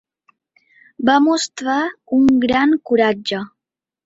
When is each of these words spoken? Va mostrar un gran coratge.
Va 1.09 1.17
mostrar 1.25 1.75
un 2.21 2.25
gran 2.47 2.75
coratge. 2.93 3.45